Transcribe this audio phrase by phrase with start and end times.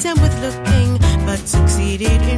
[0.00, 2.29] content with looking, but succeeded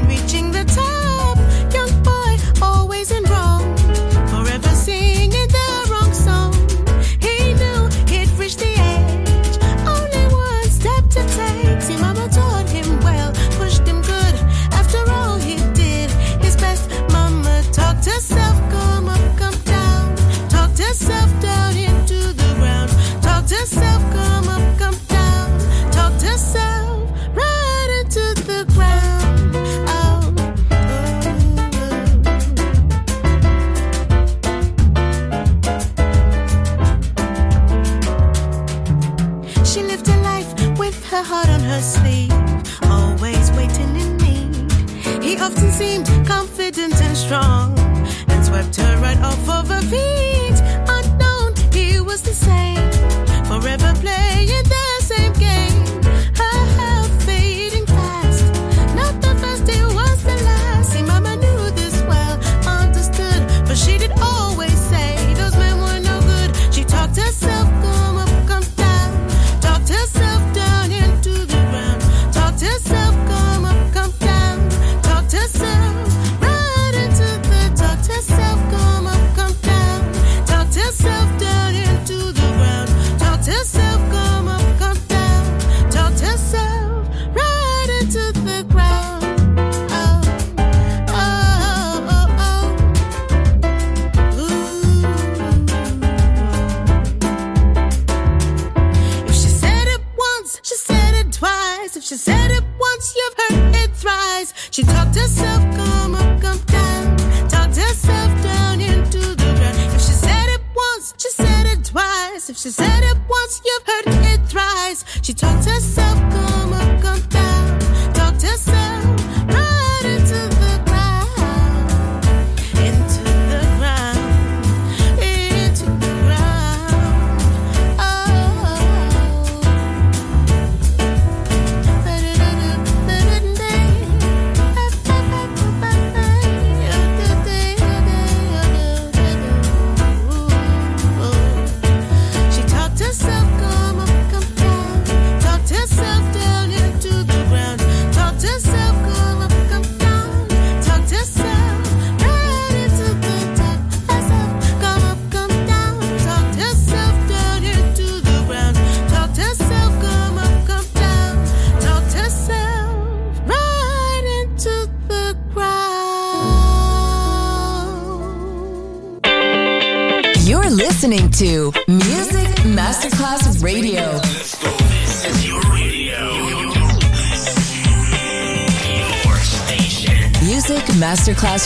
[112.52, 114.11] If she said it once, you've heard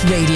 [0.05, 0.36] Radio.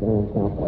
[0.00, 0.67] เองครับ